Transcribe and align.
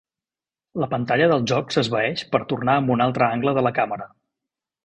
La 0.83 0.87
pantalla 0.93 1.27
del 1.33 1.45
joc 1.51 1.75
s'esvaneix 1.75 2.25
per 2.33 2.43
tornar 2.55 2.79
amb 2.81 2.97
un 2.97 3.07
altre 3.09 3.29
angle 3.37 3.57
de 3.59 3.67
la 3.69 3.77
càmera. 3.81 4.13